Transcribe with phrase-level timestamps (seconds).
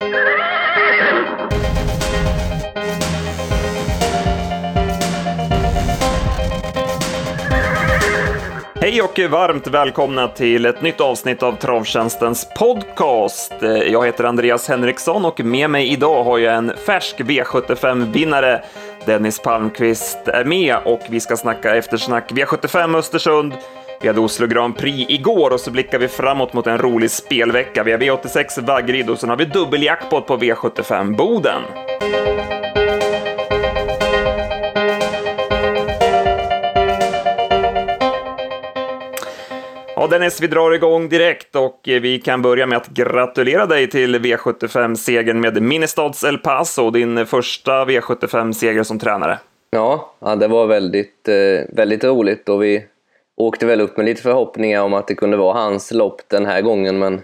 [0.00, 0.12] Hej
[9.02, 13.52] och varmt välkomna till ett nytt avsnitt av Travtjänstens podcast.
[13.86, 18.62] Jag heter Andreas Henriksson och med mig idag har jag en färsk V75-vinnare.
[19.04, 23.52] Dennis Palmqvist är med och vi ska snacka eftersnack V75 Östersund.
[24.00, 27.84] Vi hade Oslo Grand Prix igår och så blickar vi framåt mot en rolig spelvecka.
[27.84, 31.62] Vi har V86 Vaggrid och sen har vi dubbeljackpot på V75 Boden.
[39.96, 44.16] Ja, Dennis, vi drar igång direkt och vi kan börja med att gratulera dig till
[44.16, 49.38] V75-segern med Ministads El Paso, din första V75-seger som tränare.
[49.70, 52.84] Ja, ja, det var väldigt, eh, väldigt roligt och vi
[53.38, 56.60] åkte väl upp med lite förhoppningar om att det kunde vara hans lopp den här
[56.60, 57.22] gången, men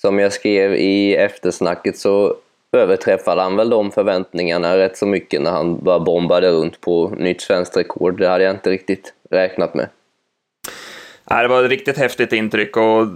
[0.00, 2.36] som jag skrev i eftersnacket så
[2.72, 7.40] överträffade han väl de förväntningarna rätt så mycket när han bara bombade runt på nytt
[7.40, 8.18] svenskt rekord.
[8.18, 9.88] Det hade jag inte riktigt räknat med.
[11.30, 13.06] Nej, det var ett riktigt häftigt intryck och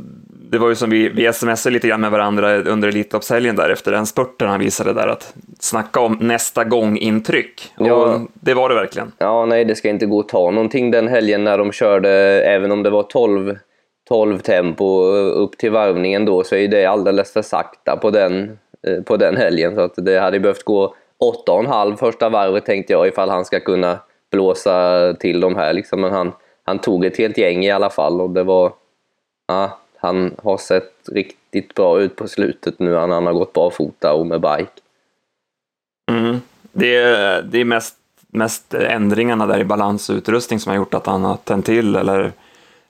[0.50, 3.92] det var ju som vi, vi smsade lite grann med varandra under Elitloppshelgen där efter
[3.92, 7.72] den spurten han visade där att snacka om nästa gång-intryck.
[7.78, 8.20] Och Ja.
[8.34, 9.12] det var det verkligen.
[9.18, 12.10] Ja, nej, det ska inte gå att ta någonting den helgen när de körde,
[12.44, 13.58] även om det var 12,
[14.08, 19.02] 12 tempo upp till varvningen då, så är det alldeles för sakta på den, eh,
[19.02, 19.74] på den helgen.
[19.74, 20.94] Så att det hade behövt gå
[21.46, 23.98] 8,5 första varvet tänkte jag ifall han ska kunna
[24.32, 26.00] blåsa till de här liksom.
[26.00, 26.32] Men han,
[26.64, 28.72] han tog ett helt gäng i alla fall och det var...
[29.48, 32.94] Ja, han har sett riktigt bra ut på slutet nu.
[32.94, 34.70] Han, han har gått barfota och med bike.
[36.10, 36.40] Mm.
[36.72, 37.96] Det, är- det är mest,
[38.28, 41.96] mest ändringarna där i balans och utrustning som har gjort att han har tänt till,
[41.96, 42.32] eller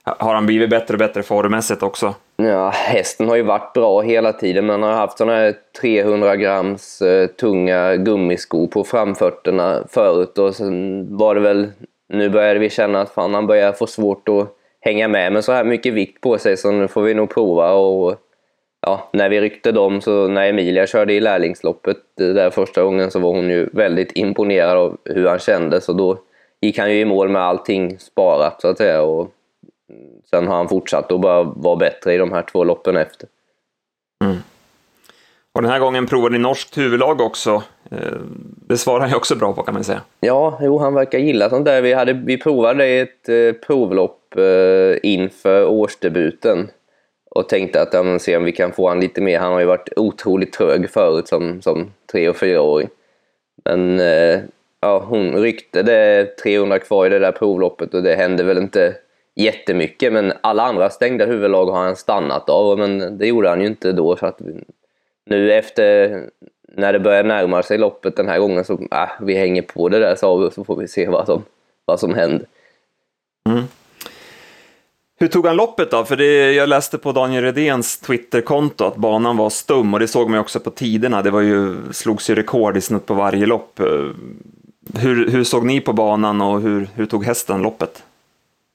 [0.03, 2.15] har han blivit bättre och bättre formmässigt också?
[2.35, 6.35] Ja, hästen har ju varit bra hela tiden men han har haft såna här 300
[6.35, 11.71] grams eh, tunga gummiskor på framfötterna förut och sen var det väl,
[12.09, 14.47] nu började vi känna att fan han börjar få svårt att
[14.81, 17.71] hänga med med så här mycket vikt på sig så nu får vi nog prova
[17.73, 18.15] och
[18.81, 23.11] ja, när vi ryckte dem så när Emilia körde i lärlingsloppet eh, där första gången
[23.11, 26.17] så var hon ju väldigt imponerad av hur han kände så då
[26.61, 29.31] gick han ju i mål med allting sparat så att säga och
[30.29, 33.29] Sen har han fortsatt att bara vara bättre i de här två loppen efter.
[35.53, 37.63] Och den här gången provade ni norskt huvudlag också.
[37.91, 37.97] Eh,
[38.67, 40.01] Det svarar han ju också bra på kan man säga.
[40.19, 41.81] Ja, jo, han verkar gilla sånt där.
[41.81, 46.69] Vi, hade, vi provade ett eh, provlopp eh, inför årsdebuten
[47.29, 49.39] och tänkte att ja, men se om vi kan få han lite mer.
[49.39, 52.89] Han har ju varit otroligt trög förut som, som tre och fyraåring.
[53.63, 54.39] Men eh,
[54.81, 58.95] ja, hon ryckte det 300 kvar i det där provloppet och det hände väl inte
[59.35, 60.13] jättemycket.
[60.13, 63.91] Men alla andra stängda huvudlag har han stannat av, men det gjorde han ju inte
[63.91, 64.15] då.
[64.15, 64.41] Så att
[65.25, 66.21] nu efter,
[66.75, 69.99] när det börjar närma sig loppet den här gången så äh, vi hänger på det
[69.99, 71.43] där sa vi så får vi se vad som,
[71.85, 72.47] vad som händer.
[73.49, 73.63] Mm.
[75.21, 76.05] Hur tog han loppet då?
[76.05, 80.29] För det, jag läste på Daniel Redéns Twitterkonto att banan var stum och det såg
[80.29, 81.21] man ju också på tiderna.
[81.21, 83.79] Det var ju, slogs ju rekord i snutt på varje lopp.
[83.79, 83.85] Eh,
[84.99, 88.03] hur, hur såg ni på banan och hur, hur tog hästen loppet?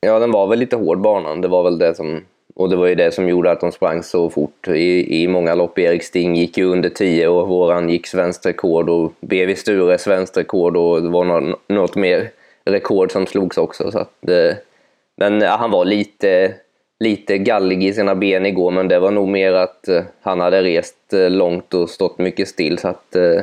[0.00, 1.40] Ja, den var väl lite hård banan.
[1.40, 2.20] Det var väl det som,
[2.54, 5.54] och det var ju det som gjorde att de sprang så fort i, i många
[5.54, 5.78] lopp.
[5.78, 10.36] Erik Sting gick ju under 10 och våran gick svenskt rekord och BV Sture svenskt
[10.36, 12.30] rekord och det var något, något mer
[12.64, 13.90] rekord som slogs också.
[13.90, 14.56] Så att det,
[15.16, 16.54] men ja, han var lite,
[17.00, 20.62] lite gallig i sina ben igår men det var nog mer att eh, han hade
[20.62, 23.40] rest eh, långt och stått mycket still så att eh,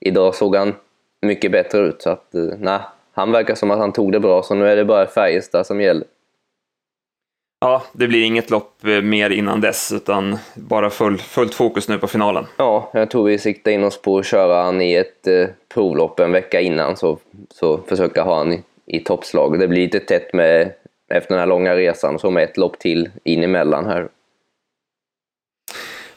[0.00, 0.74] idag såg han
[1.22, 2.02] mycket bättre ut.
[2.02, 2.80] Så att, eh, nej,
[3.12, 5.80] han verkar som att han tog det bra så nu är det bara Färjestad som
[5.80, 6.04] gäller.
[7.60, 12.06] Ja, det blir inget lopp mer innan dess, utan bara full, fullt fokus nu på
[12.06, 12.46] finalen.
[12.56, 16.20] Ja, jag tror vi siktar in oss på att köra han i ett eh, provlopp
[16.20, 17.18] en vecka innan så,
[17.50, 19.58] så försöka ha han i, i toppslag.
[19.58, 20.72] Det blir lite tätt med
[21.08, 24.08] efter den här långa resan som ett lopp till in emellan här.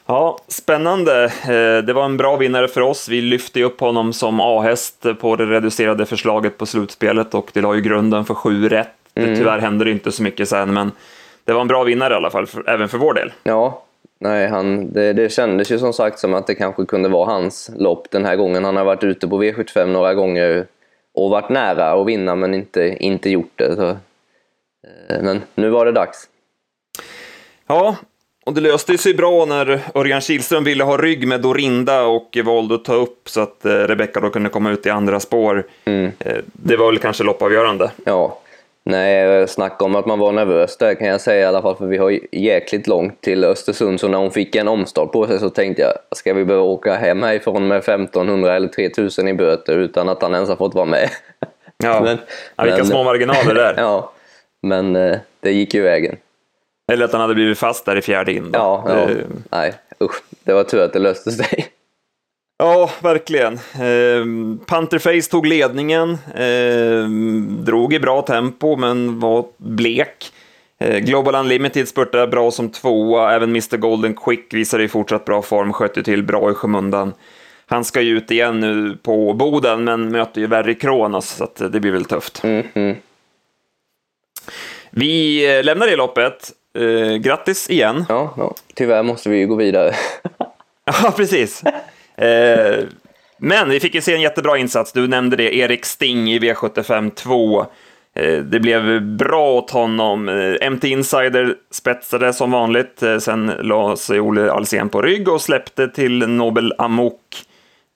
[0.06, 1.24] Ja, spännande.
[1.24, 3.08] Eh, Det var en bra vinnare för oss.
[3.08, 7.74] Vi lyfte upp honom som A-häst på det reducerade förslaget på slutspelet och det la
[7.74, 8.88] ju grunden för sju rätt.
[9.14, 10.92] Tyvärr hände det inte så mycket sen, men
[11.44, 13.32] det var en bra vinnare i alla fall, för, även för vår del.
[13.42, 13.82] Ja,
[14.18, 17.70] nej, han, det, det kändes ju som sagt som att det kanske kunde vara hans
[17.76, 18.64] lopp den här gången.
[18.64, 20.66] Han har varit ute på V75 några gånger
[21.14, 23.76] och varit nära att vinna men inte, inte gjort det.
[23.76, 23.96] Så,
[25.08, 26.28] men nu var det dags.
[27.66, 27.96] Ja,
[28.46, 32.74] och det löste sig bra när Örjan Kihlström ville ha rygg med Dorinda och valde
[32.74, 35.66] att ta upp så att eh, Rebecca då kunde komma ut i andra spår.
[35.84, 36.12] Mm.
[36.18, 37.90] Eh, Det var väl kanske loppavgörande.
[38.04, 38.38] Ja,
[38.84, 41.86] Nej, snacka om att man var nervös där kan jag säga i alla fall, för
[41.86, 45.50] vi har jäkligt långt till Östersund, så när hon fick en omstart på sig så
[45.50, 50.08] tänkte jag, ska vi behöva åka hem härifrån med 1500 eller 3000 i böter utan
[50.08, 51.10] att han ens har fått vara med?
[51.84, 52.18] Ja, men,
[52.56, 53.74] ja vilka men, små marginaler där.
[53.76, 54.12] ja,
[54.62, 56.16] men eh, det gick ju vägen.
[56.92, 58.50] Eller att han hade blivit fast där i fjärde in.
[58.52, 58.94] Ja, ja.
[58.94, 59.26] Det...
[59.50, 61.66] nej usch, det var tur att det löste sig.
[62.58, 63.54] Ja, verkligen.
[63.54, 64.24] Eh,
[64.66, 67.08] Pantherface tog ledningen, eh,
[67.64, 70.32] drog i bra tempo men var blek.
[70.78, 75.42] Eh, Global Unlimited spurtade bra som tvåa, även Mr Golden Quick visade i fortsatt bra
[75.42, 77.12] form, skötte till bra i skymundan.
[77.66, 81.80] Han ska ju ut igen nu på Boden, men möter ju Verry Kronos, så det
[81.80, 82.44] blir väl tufft.
[82.44, 82.96] Mm -hmm.
[84.90, 86.52] Vi eh, lämnar det loppet.
[86.78, 88.04] Eh, grattis igen.
[88.08, 89.94] Ja, ja, tyvärr måste vi ju gå vidare.
[90.84, 91.62] ja, precis.
[92.16, 92.84] Eh,
[93.38, 94.92] men vi fick ju se en jättebra insats.
[94.92, 97.66] Du nämnde det, Erik Sting i V75 2.
[98.14, 100.28] Eh, det blev bra åt honom.
[100.28, 103.02] Eh, MT Insider spetsade som vanligt.
[103.20, 107.42] Sen la sig Olle Alsen på rygg och släppte till Nobel Amok.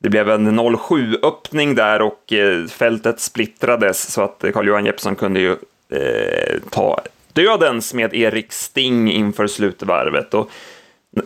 [0.02, 2.32] Det blev en 07-öppning där och
[2.70, 5.56] fältet splittrades så att Carl-Johan Jeppsson kunde ju
[5.96, 7.00] eh, ta
[7.32, 10.34] dödens med Erik Sting inför slutvarvet.
[10.34, 10.50] Och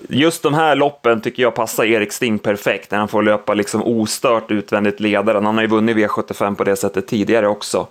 [0.09, 3.83] just de här loppen tycker jag passar Erik Sting perfekt, när han får löpa liksom
[3.83, 5.47] ostört utvändigt ledaren.
[5.47, 7.87] Han har ju vunnit V75 på det sättet tidigare också.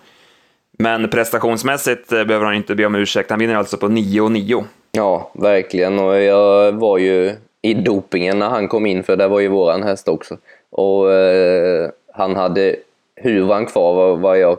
[0.80, 4.32] Men prestationsmässigt eh, behöver han inte be om ursäkt, han vinner alltså på 9 och
[4.32, 4.66] 9.
[4.92, 6.00] Ja, verkligen.
[6.00, 9.84] Och jag var ju i dopingen när han kom in, för det var ju våran
[9.84, 10.38] häst också.
[10.70, 12.76] Och eh, han hade
[13.22, 14.58] huvan kvar vad jag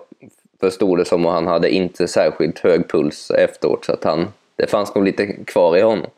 [0.61, 4.71] förstod det som och han hade inte särskilt hög puls efteråt så att han, det
[4.71, 6.11] fanns nog lite kvar i honom.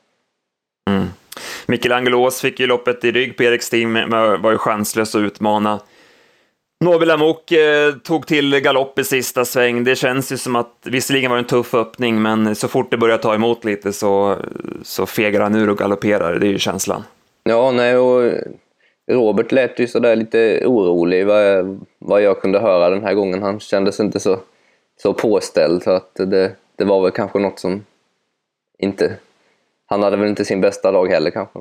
[0.90, 1.06] Mm.
[1.66, 4.10] Michelangelo fick ju loppet i rygg på Erik Sting, men
[4.42, 5.80] var ju chanslös att utmana.
[6.84, 9.84] Nobel Amok eh, tog till galopp i sista sväng.
[9.84, 12.96] Det känns ju som att, visserligen var det en tuff öppning, men så fort det
[12.96, 14.36] börjar ta emot lite så,
[14.82, 16.38] så fegar han ur och galopperar.
[16.38, 17.04] Det är ju känslan.
[17.42, 18.32] Ja, nej, och
[19.14, 23.42] Robert lät ju sådär lite orolig vad, vad jag kunde höra den här gången.
[23.42, 24.38] Han kändes inte så,
[25.02, 27.84] så påställd så att det, det var väl kanske något som
[28.78, 29.16] inte...
[29.86, 31.58] Han hade väl inte sin bästa dag heller kanske.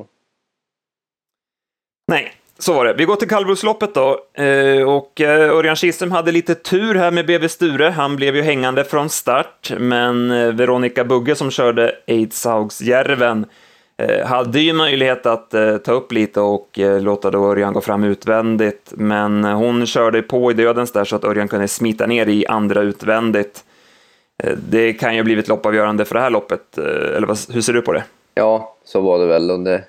[2.08, 2.94] Nej, så var det.
[2.94, 4.26] Vi går till kallblodsloppet då.
[4.44, 7.90] Eh, och eh, Örjan Kihlström hade lite tur här med BB Sture.
[7.90, 13.46] Han blev ju hängande från start, men eh, Veronica Bugge som körde Eidsaugsjärven Eh,
[14.26, 18.04] hade ju möjlighet att eh, ta upp lite och eh, låta då Örjan gå fram
[18.04, 22.46] utvändigt, men hon körde på i dödens där så att Örjan kunde smita ner i
[22.46, 23.64] andra utvändigt.
[24.70, 27.94] Det kan ju ha blivit loppavgörande för det här loppet, eller hur ser du på
[27.94, 28.04] det?
[28.34, 29.84] Ja, så var det väl och det,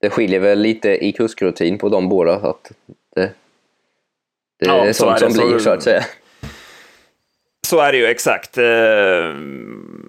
[0.00, 2.40] det skiljer väl lite i kuskrutin på de båda.
[2.40, 2.72] Så att
[3.14, 3.30] det,
[4.60, 5.32] det ja, är sånt är det.
[5.32, 6.04] som blir, så att säga.
[7.70, 8.58] Så är det ju, exakt.
[8.58, 8.64] Eh,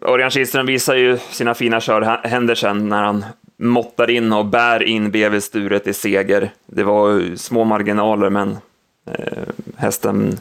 [0.09, 3.25] Örjan Kihlström visar ju sina fina körhänder sen när han
[3.57, 6.51] måttar in och bär in BV Sturet i seger.
[6.65, 8.57] Det var små marginaler, men
[9.05, 9.43] eh,
[9.77, 10.37] hästen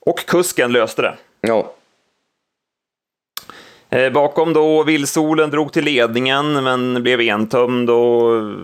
[0.00, 1.14] och kusken löste det.
[1.40, 1.72] Ja.
[3.90, 8.54] Eh, bakom då Villsolen drog till ledningen, men blev entömd och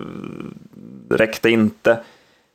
[1.11, 1.99] räckte inte.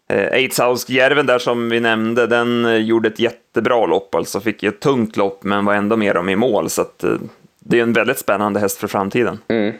[0.09, 4.69] Eh, Eidsausk-järven där som vi nämnde, den eh, gjorde ett jättebra lopp, alltså fick ju
[4.69, 7.17] ett tungt lopp men var ändå med dem i mål, så att, eh,
[7.59, 9.39] det är en väldigt spännande häst för framtiden.
[9.47, 9.73] Mm.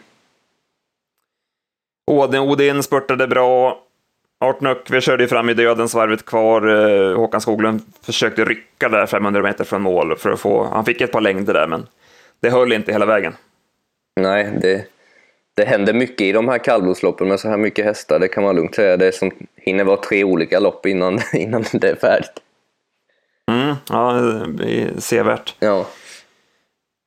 [2.10, 3.82] Odin, Odin spurtade bra,
[4.40, 9.64] Art Nöckve körde fram i dödens varvet kvar, Håkan Skoglund försökte rycka där 500 meter
[9.64, 11.86] från mål för att få, han fick ett par längder där men
[12.40, 13.36] det höll inte hela vägen.
[14.20, 14.84] Nej, det,
[15.56, 18.56] det händer mycket i de här kallblodsloppen med så här mycket hästar, det kan man
[18.56, 18.96] lugnt säga.
[18.96, 22.40] Det är som hinner vara tre olika lopp innan, innan det är färdigt.
[23.50, 24.12] Mm, ja,
[24.48, 25.54] det är sevärt.
[25.58, 25.86] Ja.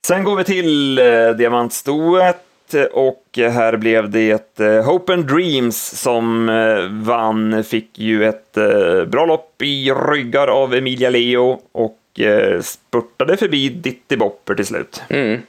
[0.08, 2.46] Sen går vi till eh, diamantstoet
[2.92, 8.54] och här blev det eh, Hope and Dreams som eh, vann, fick ju ett
[9.08, 11.96] bra lopp i ryggar av Emilia Leo och
[12.62, 15.04] spurtade förbi Ditti Bopper till slut.
[15.10, 15.42] Mm.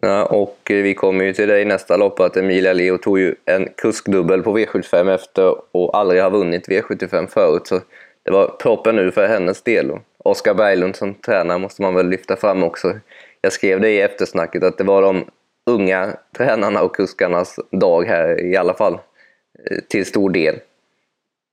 [0.00, 3.68] Ja, och vi kommer ju till dig nästa lopp att Emilia Leo tog ju en
[3.76, 7.66] kuskdubbel på V75 efter och aldrig har vunnit V75 förut.
[7.66, 7.80] Så
[8.22, 9.92] det var proppen nu för hennes del.
[10.18, 12.94] Oskar Berglund som tränare måste man väl lyfta fram också.
[13.40, 15.24] Jag skrev det i eftersnacket att det var de
[15.70, 18.94] unga tränarna och kuskarnas dag här i alla fall.
[18.94, 20.56] Eh, till stor del.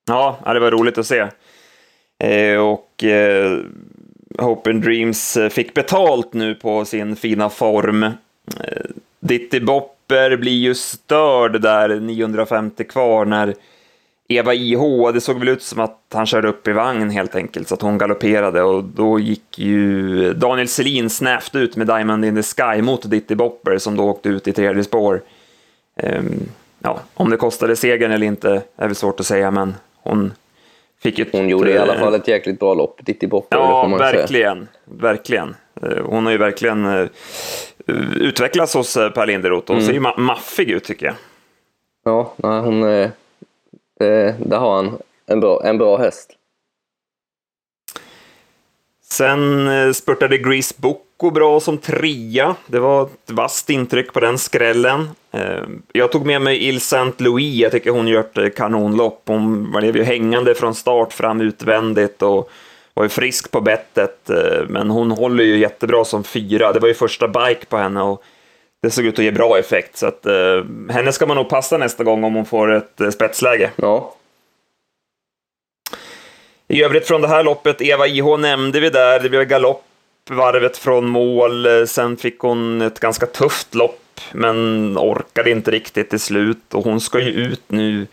[0.07, 1.27] Ja, det var roligt att se.
[2.23, 3.59] Eh, och eh,
[4.39, 8.05] Hope and Dreams eh, fick betalt nu på sin fina form.
[8.47, 8.85] Eh,
[9.19, 13.55] Ditti Bopper blir ju störd där 950 kvar när
[14.29, 17.67] Eva IH, det såg väl ut som att han körde upp i vagn helt enkelt,
[17.67, 22.35] så att hon galopperade och då gick ju Daniel Selin snävt ut med Diamond in
[22.35, 25.21] the Sky mot Ditty Bopper som då åkte ut i tredje spår.
[26.03, 26.49] Um,
[26.79, 30.33] ja, om det kostade segern eller inte är väl svårt att säga, men hon
[31.03, 31.27] fick ett...
[31.31, 33.57] Hon gjorde i alla fall ett jäkligt bra lopp, Ditty Bopper.
[33.57, 34.57] Ja, verkligen.
[34.57, 34.67] Säga.
[34.85, 35.55] Verkligen.
[35.81, 37.09] Eh, hon har ju verkligen
[38.15, 39.67] utvecklats hos uh, Per Linderoth.
[39.67, 39.87] Hon mm.
[39.87, 41.15] ser ju ma maffig ut tycker jag.
[42.05, 43.11] Ja, nej, hon är
[43.99, 46.33] det, där har han en bra, en bra häst.
[49.09, 52.55] Sen eh, spurtade Grease Boko bra som trea.
[52.67, 55.09] Det var ett vasst intryck på den skrällen.
[55.31, 57.55] Eh, jag tog med mig Il Saint Louis.
[57.55, 59.21] Jag tycker hon gjort eh, kanonlopp.
[59.25, 62.51] Hon blev ju hängande från start fram utvändigt och
[62.97, 64.29] var ju frisk på bettet.
[64.67, 66.73] Men hon håller ju jättebra som fyra.
[66.73, 68.23] Det var ju första bike på henne och
[68.81, 69.97] det såg ut att ge bra effekt.
[69.97, 73.09] Så att, eh, henne ska man nog passa nästa gång om hon får ett eh,
[73.09, 73.71] spetsläge.
[73.75, 74.13] Ja.
[76.67, 79.83] I övrigt från det här loppet, Eva IH nämnde vi där, det blev galopp
[80.29, 81.65] varvet från mål.
[81.65, 86.73] Eh, sen fick hon ett ganska tufft lopp, men orkade inte riktigt till slut.
[86.73, 88.07] Och hon ska ju ut nu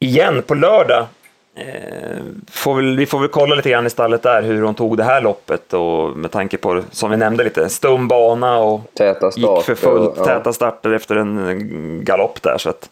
[0.00, 1.23] igen på lördag Eh,
[2.50, 5.04] får väl, vi får väl kolla lite grann i stallet där hur hon tog det
[5.04, 9.58] här loppet och med tanke på, som vi nämnde lite, stum bana och täta start,
[9.58, 10.24] gick för fullt, ja.
[10.24, 12.58] täta starter efter en galopp där.
[12.58, 12.90] Så att,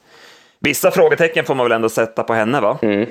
[0.61, 2.78] vissa frågetecken får man väl ändå sätta på henne va?
[2.83, 3.07] Mm.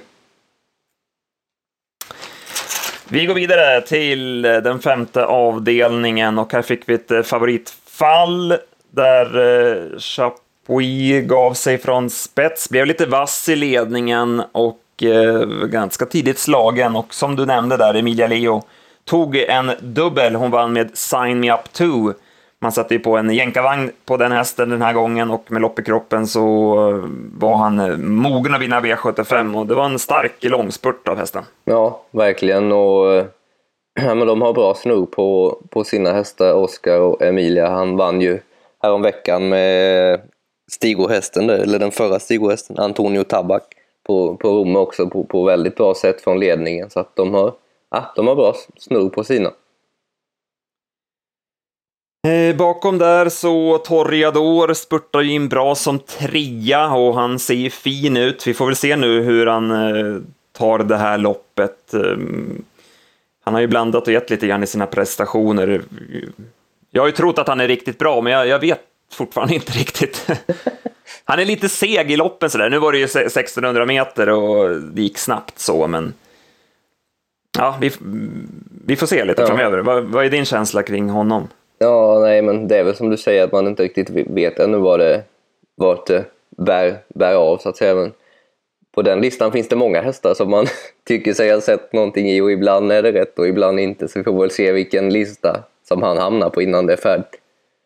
[3.10, 8.58] Vi går vidare till den femte avdelningen och här fick vi ett eh, favoritfall
[8.92, 16.06] där eh, Chapuis gav sig från spets, blev lite vass i ledningen och eh, ganska
[16.06, 18.62] tidigt slagen och som du nämnde där, Emilia Leo
[19.06, 20.36] tog en dubbel.
[20.36, 22.14] Hon vann med Sign Me Up 2.
[22.62, 25.80] Man satte ju på en jänkarvagn på den hästen den här gången och med lopp
[25.80, 30.00] i kroppen så eh, var han eh, mogen att vinna V75 och det var en
[30.00, 31.44] stark långspurt av hästen.
[31.66, 33.26] Ja, verkligen och eh,
[34.02, 37.70] ja, men de har bra snurr på, på sina hästar, Oscar och Emilia.
[37.70, 38.40] Han vann ju
[38.84, 40.20] häromveckan med
[40.72, 43.64] Stigohästen, eller den förra Stigohästen, Antonio Tabak
[44.04, 46.90] på, på Rom också på, på väldigt bra sätt från ledningen.
[46.90, 47.54] Så att de har,
[47.92, 49.52] ja, de har bra snurr på sina.
[52.28, 57.70] Eh, bakom där så Torriador spurtar ju in bra som trea och han ser ju
[57.70, 58.48] fin ut.
[58.48, 61.94] Vi får väl se nu hur han eh, tar det här loppet.
[61.94, 62.18] Eh,
[63.44, 65.82] han har ju blandat och gett lite grann i sina prestationer.
[66.92, 68.82] Jag har ju trott att han är riktigt bra, men jag, jag vet
[69.12, 70.28] fortfarande inte riktigt.
[71.24, 72.70] Han är lite seg i loppen sådär.
[72.70, 76.14] Nu var det ju 1600 meter och det gick snabbt så, men
[77.58, 77.92] ja, vi,
[78.86, 79.48] vi får se lite ja.
[79.48, 79.78] framöver.
[79.78, 81.48] Vad, vad är din känsla kring honom?
[81.80, 84.78] Ja, nej, men det är väl som du säger att man inte riktigt vet ännu
[84.78, 85.24] vad det,
[85.76, 86.26] vart det
[86.58, 87.96] bär, bär av så att säga.
[87.96, 88.12] Men
[88.96, 90.68] på den listan finns det många hästar som man
[91.08, 94.08] tycker sig ha sett någonting i och ibland är det rätt och ibland inte.
[94.08, 97.40] Så vi får väl se vilken lista som han hamnar på innan det är färdigt.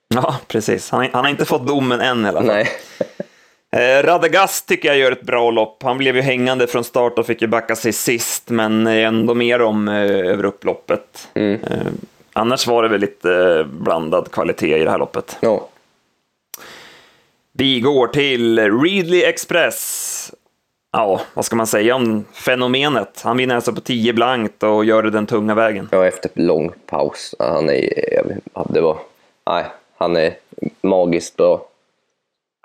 [0.08, 0.90] Ja, precis.
[0.90, 2.48] Han, han har inte fått domen än i alla fall.
[2.48, 2.68] Nej.
[3.76, 5.84] Eh, Radagast tycker jag gör ett bra lopp.
[5.84, 9.62] Han blev ju hängande från start och fick ju backa sig sist, men ändå med
[9.62, 11.28] om eh, över upploppet.
[11.34, 11.54] Mm.
[11.54, 11.88] Eh,
[12.34, 15.38] annars var det väl lite blandad kvalitet i det här loppet.
[15.40, 15.68] Ja.
[17.52, 20.32] Vi går till Readly Express.
[20.92, 23.22] Ja, vad ska man säga om fenomenet?
[23.24, 25.90] Han vinner alltså på 10 blankt och gör det den tunga vägen.
[25.92, 27.36] Ja, efter lång paus.
[27.40, 28.40] Han är,
[28.70, 28.98] det var,
[29.46, 29.66] nej,
[29.98, 30.34] han är
[30.82, 31.68] magiskt bra.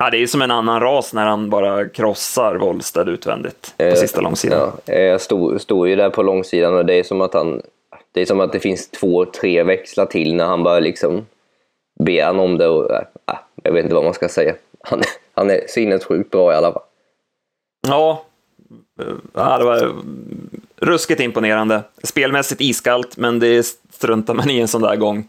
[0.02, 3.95] Ja, det är som en annan ras när han bara krossar Wollsted utvändigt på eh,
[3.95, 4.73] sista långsidan.
[4.85, 7.62] Ja, jag stod, stod ju där på långsidan och det är som att han...
[8.12, 11.26] Det är som att det finns två, tre växlar till när han bara liksom
[12.04, 12.90] ber han om det och...
[12.90, 13.02] Äh,
[13.62, 14.54] jag vet inte vad man ska säga.
[14.85, 15.02] Han,
[15.35, 16.83] han är sinnessjukt bra i alla fall.
[17.88, 18.25] Ja,
[19.35, 19.92] ja, det var
[20.76, 21.83] ruskigt imponerande.
[22.02, 25.28] Spelmässigt iskallt, men det struntar man i en sån där gång.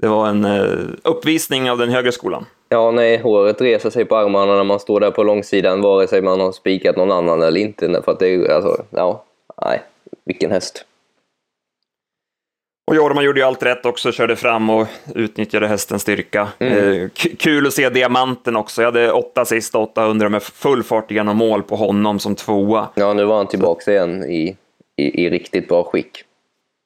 [0.00, 2.46] Det var en eh, uppvisning av den högre skolan.
[2.68, 6.22] Ja, nej, håret reser sig på armarna när man står där på långsidan, vare sig
[6.22, 8.02] man har spikat någon annan eller inte.
[8.04, 9.24] För att det är alltså, ja,
[9.66, 9.82] nej,
[10.24, 10.84] vilken häst.
[12.90, 16.48] Och Jorma gjorde ju allt rätt också, körde fram och utnyttjade hästens styrka.
[16.58, 17.02] Mm.
[17.02, 18.82] Eh, kul att se diamanten också.
[18.82, 22.88] Jag hade åtta sista 800 med full fart genom mål på honom som tvåa.
[22.94, 24.56] Ja, nu var han tillbaka igen i,
[24.96, 26.24] i, i riktigt bra skick.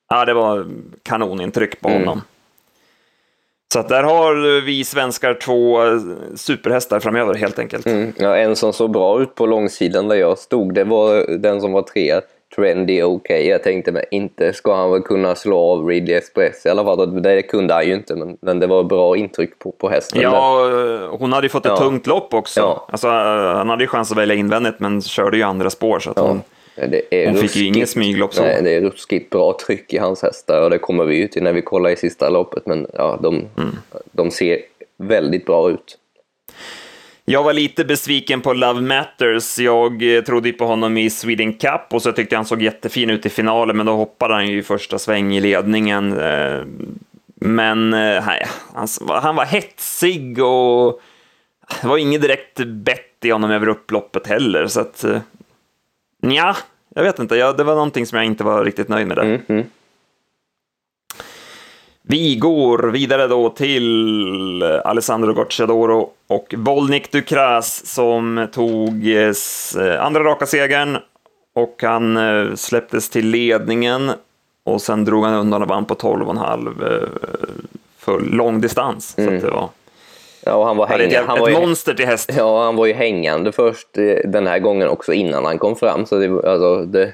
[0.09, 0.67] Ja, det var
[1.03, 2.01] kanonintryck på mm.
[2.01, 2.23] honom.
[3.73, 5.79] Så där har vi svenskar två
[6.37, 7.87] superhästar framöver helt enkelt.
[7.87, 11.61] Mm, ja, en som såg bra ut på långsidan där jag stod, det var den
[11.61, 12.21] som var tre.
[12.57, 13.31] trendy OK.
[13.31, 17.23] Jag tänkte men inte ska han väl kunna slå av Ridley Express i alla fall.
[17.23, 20.21] Det kunde han ju inte, men, men det var bra intryck på, på hästen.
[20.21, 21.77] Ja, eh, hon hade ju fått ett ja.
[21.77, 22.61] tungt lopp också.
[22.61, 22.87] Ja.
[22.89, 25.99] Alltså, eh, han hade ju chans att välja invändigt, men körde ju andra spår.
[25.99, 26.23] Så att ja.
[26.23, 26.43] hon,
[27.11, 28.35] hon fick ju inget smyglopp.
[28.35, 28.43] Så.
[28.43, 31.43] Nej, det är ruskigt bra tryck i hans hästar och det kommer vi ju till
[31.43, 32.67] när vi kollar i sista loppet.
[32.67, 33.77] Men ja, de, mm.
[34.13, 34.59] de ser
[34.97, 35.99] väldigt bra ut.
[37.25, 39.59] Jag var lite besviken på Love Matters.
[39.59, 43.11] Jag eh, trodde på honom i Sweden Cup och så tyckte jag han såg jättefin
[43.11, 46.19] ut i finalen, men då hoppade han ju i första sväng i ledningen.
[46.19, 46.61] Eh,
[47.35, 48.47] men eh, nej,
[49.09, 51.01] han var hetsig och
[51.81, 55.05] det var inget direkt bett i honom över upploppet heller, så att
[56.33, 56.57] ja,
[56.95, 57.53] jag vet inte.
[57.53, 59.23] det var någonting som jag inte var riktigt nöjd med där.
[59.23, 59.65] Mm -hmm.
[62.07, 70.47] Vi går vidare då till Alessandro Gocciadoro och Volnik Dukras som tog eh, andra raka
[70.47, 70.99] segern
[71.55, 74.11] och han eh, släpptes till ledningen
[74.65, 77.09] och sen drog han undan och vann på 12,5 eh,
[77.99, 79.19] för lång distans.
[79.19, 79.41] Mm.
[79.41, 79.69] Så det var,
[80.45, 81.17] ja, han var hängande.
[81.17, 82.33] Ett, han var ju, monster till häst.
[82.37, 83.89] Ja, han var ju hängande först
[84.25, 86.07] den här gången också innan han kom fram.
[86.07, 87.13] Så det, alltså, det,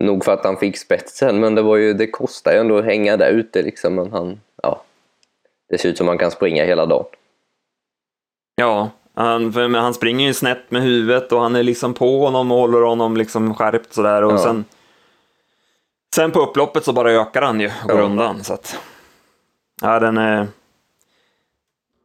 [0.00, 2.84] nog för att han fick spetsen, men det, var ju, det kostar ju ändå att
[2.84, 3.62] hänga där ute.
[3.62, 3.94] Liksom.
[3.94, 4.82] Men han, ja,
[5.68, 7.06] det ser ut som att man kan springa hela dagen.
[8.54, 12.58] Ja, han, han springer ju snett med huvudet och han är liksom på honom och
[12.58, 14.24] håller honom liksom skärpt sådär.
[14.24, 14.38] Och ja.
[14.38, 14.64] sen,
[16.14, 18.04] sen på upploppet så bara ökar han ju och går ja.
[18.04, 18.44] undan.
[18.44, 18.78] Så att,
[19.82, 20.46] ja, den är,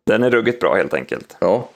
[0.05, 1.37] den är ruggigt bra helt enkelt.
[1.39, 1.67] Ja.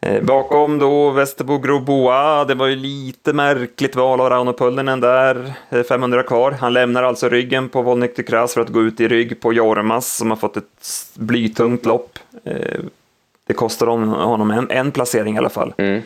[0.00, 5.52] Eh, bakom då Västerbo Groboa, det var ju lite märkligt val av Rauno Pullinen där,
[5.88, 6.52] 500 kvar.
[6.52, 10.16] Han lämnar alltså ryggen på Volnik Dukras för att gå ut i rygg på Jormas
[10.16, 12.18] som har fått ett blytungt lopp.
[12.44, 12.80] Eh,
[13.46, 15.74] det kostar honom en, en placering i alla fall.
[15.76, 16.02] Mm.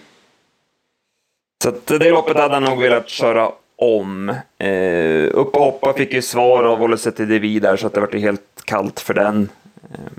[1.63, 4.29] Så att det loppet hade han nog velat köra om.
[4.59, 8.13] Eh, upp och hoppa fick ju svar av Olle Devi där så att det var
[8.13, 9.49] helt kallt för den.
[9.91, 10.13] Eh,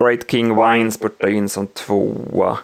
[0.00, 2.58] Great King Wine spurtade in som tvåa.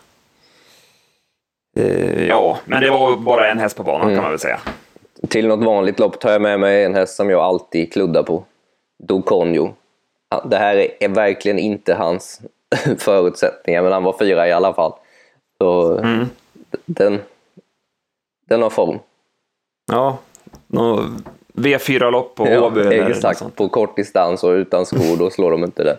[1.77, 4.15] Eh, ja, men det var bara en häst på banan mm.
[4.15, 4.61] kan man väl säga.
[5.29, 8.45] Till något vanligt lopp tar jag med mig en häst som jag alltid kluddar på.
[8.99, 9.75] Doconjo.
[10.45, 12.41] Det här är verkligen inte hans
[12.99, 14.93] förutsättningar, men han var fyra i alla fall.
[15.59, 16.27] Så mm.
[16.87, 17.21] den,
[18.49, 18.99] den har form.
[19.93, 20.19] Ja,
[21.53, 22.81] V4-lopp på ja, Åby.
[22.81, 25.99] Exakt, på kort distans och utan skor, då slår de inte det.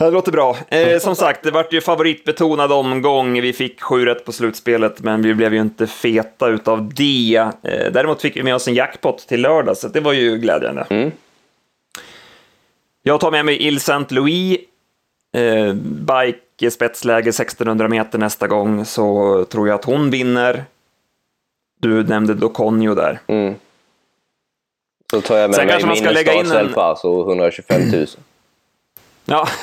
[0.00, 0.56] Det låter bra.
[0.68, 3.40] Eh, som sagt, det vart ju favoritbetonad omgång.
[3.40, 7.36] Vi fick sju rätt på slutspelet, men vi blev ju inte feta utav det.
[7.36, 10.86] Eh, däremot fick vi med oss en jackpot till lördag, så det var ju glädjande.
[10.90, 11.12] Mm.
[13.02, 14.58] Jag tar med mig Il Saint Louis.
[15.36, 20.64] Eh, bike spetsläge 1600 meter nästa gång, så tror jag att hon vinner.
[21.80, 23.20] Du nämnde Doconio där.
[23.26, 23.54] Mm.
[25.10, 26.96] Så tar jag med Sen mig min lägga in en...
[26.96, 28.06] så 125 000.
[29.30, 29.48] Ja.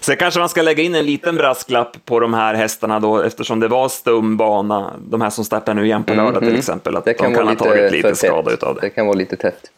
[0.00, 3.60] Sen kanske man ska lägga in en liten brasklapp på de här hästarna då, eftersom
[3.60, 6.58] det var stum bana, de här som startar nu igen på lördag mm, till mm.
[6.58, 8.80] exempel, att det kan de kan ha tagit lite skada utav det.
[8.80, 9.70] Det kan vara lite tätt.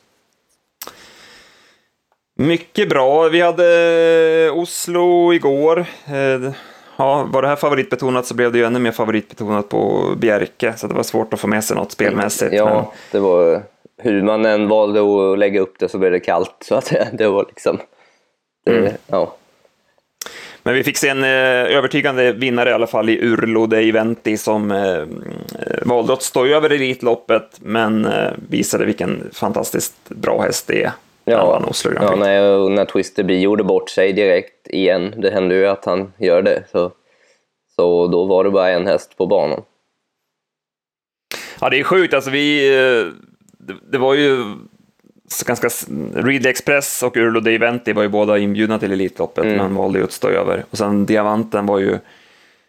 [2.37, 3.29] Mycket bra.
[3.29, 5.87] Vi hade Oslo igår.
[6.07, 6.53] Eh,
[6.97, 10.87] ja, var det här favoritbetonat så blev det ju ännu mer favoritbetonat på Bjerke, så
[10.87, 12.53] det var svårt att få med sig något spelmässigt.
[12.53, 12.85] Ja, men...
[13.11, 13.63] det var
[14.03, 16.57] hur man än valde att lägga upp det så blev det kallt.
[16.61, 17.79] Så att det var liksom...
[18.65, 18.93] Det, mm.
[19.07, 19.35] ja.
[20.63, 24.37] Men vi fick se en eh, övertygande vinnare i alla fall i Urlo de Eventi
[24.37, 25.03] som eh,
[25.83, 30.93] valde att stå över Elitloppet men eh, visade vilken fantastiskt bra häst det är.
[31.25, 35.85] Ja, ja när, när Twister B gjorde bort sig direkt igen, det hände ju att
[35.85, 36.93] han gör det, så,
[37.77, 39.63] så då var det bara en häst på banan.
[41.61, 42.15] Ja, det är sjukt.
[42.15, 43.07] Alltså, vi, eh,
[43.67, 44.57] det, det var ju
[45.47, 45.69] ganska...
[46.15, 49.57] Ridley Express och Urlo de Eventi var ju båda inbjudna till Elitloppet, mm.
[49.57, 50.65] men valde ju att stå över.
[50.71, 51.99] Och sen Diamanten var ju,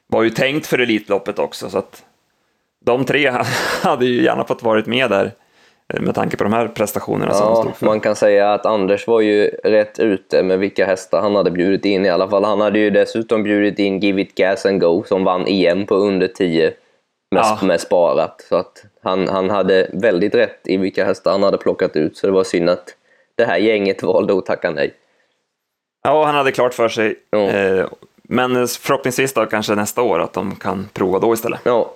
[0.07, 2.03] var ju tänkt för Elitloppet också, så att
[2.85, 3.31] de tre
[3.81, 5.31] hade ju gärna fått varit med där
[5.93, 7.85] eh, med tanke på de här prestationerna ja, som de stod för.
[7.85, 11.85] Man kan säga att Anders var ju rätt ute med vilka hästar han hade bjudit
[11.85, 12.43] in i alla fall.
[12.43, 15.95] Han hade ju dessutom bjudit in Give It Gas and Go som vann EM på
[15.95, 16.73] under 10
[17.31, 17.59] med, ja.
[17.61, 18.45] med sparat.
[18.49, 22.27] Så att han, han hade väldigt rätt i vilka hästar han hade plockat ut, så
[22.27, 22.95] det var synd att
[23.35, 24.93] det här gänget valde att tacka nej.
[26.03, 27.15] Ja, han hade klart för sig.
[27.29, 27.39] Ja.
[27.39, 27.87] Eh,
[28.23, 31.61] men förhoppningsvis då kanske nästa år att de kan prova då istället.
[31.63, 31.95] Ja.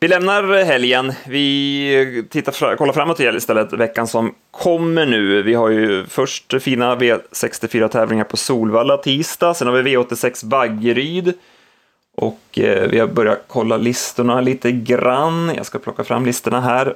[0.00, 1.12] Vi lämnar helgen.
[1.26, 5.42] Vi tittar, kollar framåt istället veckan som kommer nu.
[5.42, 11.34] Vi har ju först fina V64-tävlingar på Solvalla tisdag, sen har vi V86 Vaggeryd
[12.20, 15.52] Och eh, vi har börjat kolla listorna lite grann.
[15.56, 16.94] Jag ska plocka fram listorna här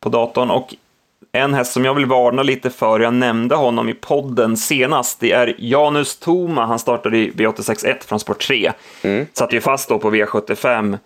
[0.00, 0.50] på datorn.
[0.50, 0.74] Och
[1.32, 5.32] en häst som jag vill varna lite för, jag nämnde honom i podden senast, det
[5.32, 6.66] är Janus Toma.
[6.66, 8.72] Han startade i V86.1 från Sport 3.
[9.02, 9.26] Mm.
[9.32, 10.98] Satt ju fast då på V75 Eh,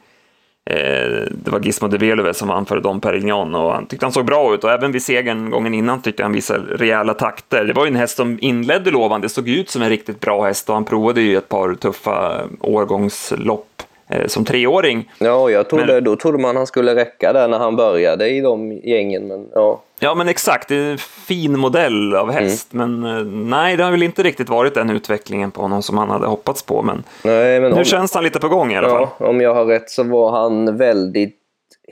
[0.64, 4.54] det var Gizmo de Velove som för Dom Perignon och han tyckte han såg bra
[4.54, 7.64] ut och även vid segern gången innan tyckte han visade rejäla takter.
[7.64, 10.68] Det var ju en häst som inledde lovande, såg ut som en riktigt bra häst
[10.68, 15.12] och han provade ju ett par tuffa årgångslopp eh, som treåring.
[15.18, 18.40] Ja, jag trodde, men, då trodde man han skulle räcka där när han började i
[18.40, 19.82] de gängen, men ja.
[20.02, 20.68] Ja, men exakt.
[20.68, 23.00] Det är en fin modell av häst, mm.
[23.00, 26.10] men eh, nej, det har väl inte riktigt varit den utvecklingen på honom som han
[26.10, 26.82] hade hoppats på.
[26.82, 29.28] Men, nej, men nu om, känns han lite på gång i alla ja, fall.
[29.28, 31.36] Om jag har rätt så var han väldigt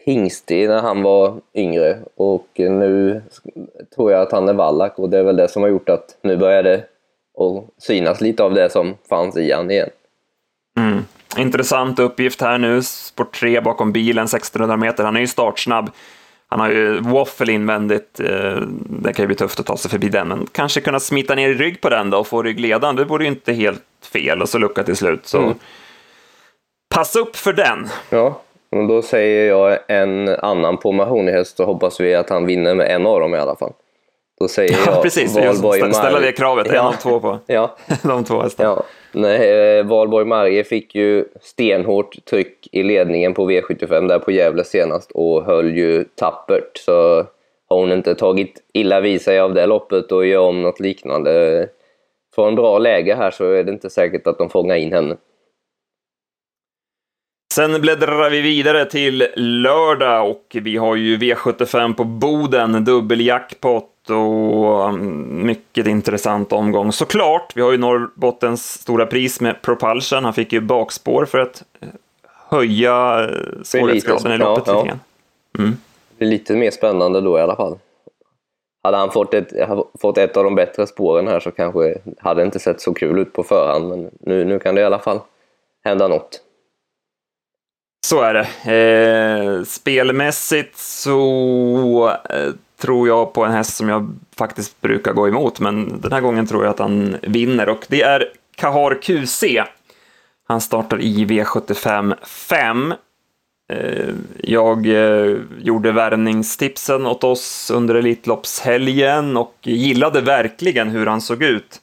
[0.05, 3.23] hingstig när han var yngre och nu
[3.95, 6.17] tror jag att han är vallack och det är väl det som har gjort att
[6.23, 6.85] nu börjar det
[7.79, 9.91] synas lite av det som fanns i han igen.
[10.79, 11.05] Mm.
[11.37, 15.05] Intressant uppgift här nu, sport 3 bakom bilen, 1600 meter.
[15.05, 15.91] Han är ju startsnabb.
[16.51, 20.09] Han har ju waffle invändigt, eh, det kan ju bli tufft att ta sig förbi
[20.09, 23.05] den, men kanske kunna smita ner i rygg på den då och få ryggledan, det
[23.05, 23.83] vore ju inte helt
[24.13, 25.27] fel och så lucka till slut.
[25.27, 25.55] Så mm.
[26.95, 27.89] passa upp för den!
[28.11, 32.75] Ja, och då säger jag en annan på Mahoney-häst, så hoppas vi att han vinner
[32.75, 33.73] med en av dem i alla fall.
[34.41, 36.75] Då säger jag ja, precis, Valborg ställa det kravet, ja.
[36.75, 37.77] en av två på ja.
[38.03, 38.69] de två hästarna.
[38.69, 38.85] Ja.
[39.13, 44.65] Nej, eh, Valborg Marje fick ju stenhårt tryck i ledningen på V75 där på Gävle
[44.65, 46.77] senast och höll ju tappert.
[46.77, 47.27] Så
[47.69, 51.69] har hon inte tagit illa vid sig av det loppet och gör om något liknande
[52.35, 55.17] från bra läge här så är det inte säkert att de fångar in henne.
[57.55, 64.89] Sen bläddrar vi vidare till lördag och vi har ju V75 på Boden, dubbeljackpot och
[64.89, 67.53] um, mycket intressant omgång såklart.
[67.57, 70.25] Vi har ju Norrbottens stora pris med Propulsion.
[70.25, 71.89] Han fick ju bakspår för att eh,
[72.51, 74.99] höja eh, svårighetsgraden i loppet ja, lite
[75.55, 75.63] ja.
[75.63, 75.77] Mm.
[76.09, 77.79] Det blir lite mer spännande då i alla fall.
[78.83, 79.53] Hade han fått ett,
[80.01, 83.19] fått ett av de bättre spåren här så kanske hade det inte sett så kul
[83.19, 85.21] ut på förhand, men nu, nu kan det i alla fall
[85.85, 86.41] hända något.
[88.07, 88.73] Så är det.
[88.73, 95.61] Eh, spelmässigt så eh, tror jag på en häst som jag faktiskt brukar gå emot,
[95.61, 98.25] men den här gången tror jag att han vinner och det är
[98.57, 99.45] Kahar QC.
[100.49, 102.95] Han startar i V75 5.
[103.73, 104.09] Eh,
[104.43, 111.81] jag eh, gjorde värvningstipsen åt oss under Elitloppshelgen och gillade verkligen hur han såg ut.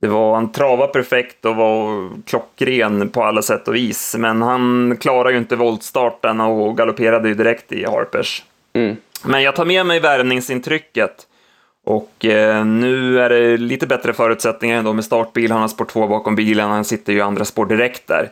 [0.00, 4.96] Det var, han travade perfekt och var klockren på alla sätt och vis, men han
[5.00, 8.44] klarade ju inte voltstarten och galopperade ju direkt i Harpers.
[8.72, 8.96] Mm.
[9.26, 11.26] Men jag tar med mig värvningsintrycket.
[11.84, 15.52] Och eh, nu är det lite bättre förutsättningar ändå med startbil.
[15.52, 18.30] Han har spår 2 bakom bilen, han sitter ju i andra spår direkt där.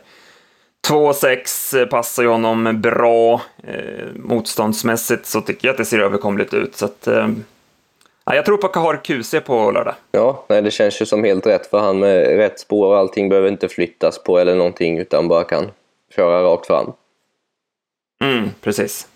[0.87, 3.41] 2,6 passar ju honom bra.
[3.63, 6.75] Eh, motståndsmässigt så tycker jag att det ser överkomligt ut.
[6.75, 7.27] Så att, eh,
[8.25, 9.95] jag tror på Kahar QC på lördag.
[10.11, 13.29] Ja, nej, det känns ju som helt rätt för han med rätt spår och allting
[13.29, 15.71] behöver inte flyttas på eller någonting utan bara kan
[16.15, 16.93] köra rakt fram.
[18.21, 19.07] Mm, precis.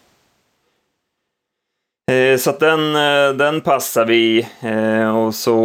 [2.10, 5.56] Eh, så att den, eh, den passar vi eh, och så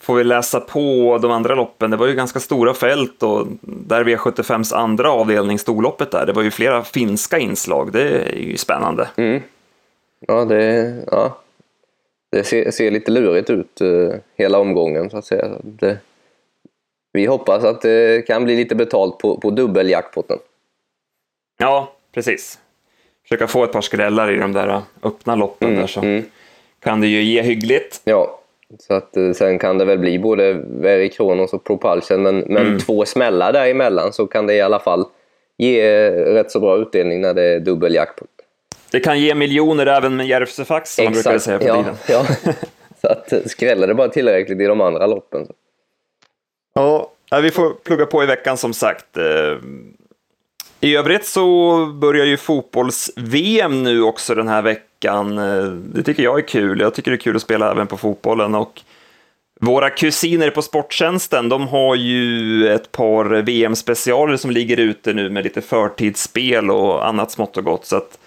[0.00, 1.90] får vi läsa på de andra loppen.
[1.90, 6.42] Det var ju ganska stora fält och där V75s andra avdelning, storloppet där, det var
[6.42, 7.92] ju flera finska inslag.
[7.92, 9.08] Det är ju spännande.
[9.16, 9.42] Mm.
[10.26, 11.38] Ja, det, ja.
[12.32, 13.80] det ser, ser, lite lurigt ut
[14.36, 15.48] hela omgången så att säga.
[15.62, 15.98] Det,
[17.12, 20.38] vi hoppas att det kan bli lite betalt på, på dubbeljackpotten.
[21.58, 22.58] Ja, precis
[23.28, 26.24] försöka få ett par skrällar i de där öppna loppen mm, där så mm.
[26.80, 28.00] kan det ju ge hyggligt.
[28.04, 28.40] Ja,
[28.78, 32.66] så att eh, sen kan det väl bli både Very Kronos och Propulsion, men, men
[32.66, 32.78] mm.
[32.78, 35.04] två smällar däremellan så kan det i alla fall
[35.58, 38.28] ge rätt så bra utdelning när det är dubbeljackpot.
[38.90, 41.94] Det kan ge miljoner även med Järvsöfax som man brukar säga på ja, tiden.
[42.08, 42.26] Ja.
[43.00, 45.46] så att eh, skräller det bara tillräckligt i de andra loppen.
[45.46, 45.52] Så.
[46.74, 49.16] Ja, vi får plugga på i veckan som sagt.
[50.80, 55.38] I övrigt så börjar ju fotbolls-VM nu också den här veckan.
[55.38, 56.80] Eh, det tycker jag är kul.
[56.80, 58.54] Jag tycker det är kul att spela även på fotbollen.
[58.54, 58.82] Och
[59.60, 65.44] våra kusiner på Sporttjänsten, de har ju ett par VM-specialer som ligger ute nu med
[65.44, 67.86] lite förtidsspel och annat smått och gott.
[67.86, 68.18] Så att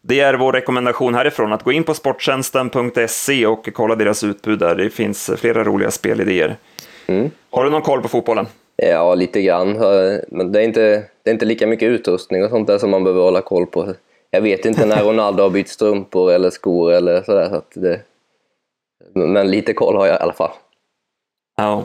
[0.00, 4.74] det är vår rekommendation härifrån, att gå in på sporttjänsten.se och kolla deras utbud där.
[4.74, 6.56] Det finns flera roliga spelidéer.
[7.06, 7.30] Mm.
[7.50, 8.46] Har du någon koll på fotbollen?
[8.82, 9.72] Ja, lite grann.
[10.28, 13.04] Men det är, inte, det är inte lika mycket utrustning och sånt där som man
[13.04, 13.94] behöver hålla koll på.
[14.30, 17.48] Jag vet inte när Ronaldo har bytt strumpor eller skor eller sådär.
[17.48, 18.00] Så det,
[19.14, 20.50] men lite koll har jag i alla fall.
[21.56, 21.84] Ja.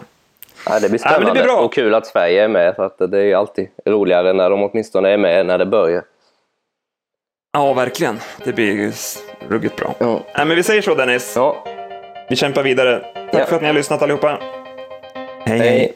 [0.66, 1.62] Ja, det blir Ja, spännande det blir bra.
[1.62, 2.76] och kul att Sverige är med.
[2.76, 6.04] För att det är alltid roligare när de åtminstone är med när det börjar.
[7.54, 8.20] Ja, verkligen.
[8.46, 8.92] Det blir
[9.50, 9.94] ruggigt bra.
[10.00, 10.20] Ja.
[10.38, 11.34] Nej, men vi säger så Dennis.
[11.36, 11.64] Ja,
[12.30, 13.00] Vi kämpar vidare.
[13.32, 13.46] Tack Ja.
[13.46, 14.40] för att ni har lyssnat allihopa.
[15.46, 15.60] hej.
[15.60, 15.70] hej.
[15.70, 15.94] hej.